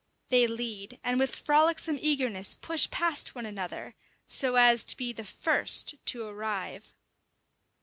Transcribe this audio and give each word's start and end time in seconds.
They 0.29 0.47
lead, 0.47 0.99
and 1.03 1.19
with 1.19 1.35
frolicsome 1.45 1.99
eagerness 2.01 2.55
push 2.55 2.89
past 2.89 3.35
one 3.35 3.45
another, 3.45 3.93
so 4.27 4.55
as 4.55 4.83
to 4.85 4.97
be 4.97 5.13
the 5.13 5.23
first 5.23 5.93
to 6.07 6.23
arrive. 6.25 6.91